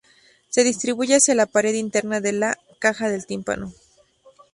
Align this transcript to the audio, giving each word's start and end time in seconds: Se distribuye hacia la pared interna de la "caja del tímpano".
Se 0.49 0.63
distribuye 0.63 1.17
hacia 1.17 1.35
la 1.35 1.45
pared 1.45 1.75
interna 1.75 2.21
de 2.21 2.31
la 2.31 2.57
"caja 2.79 3.07
del 3.07 3.27
tímpano". 3.27 3.71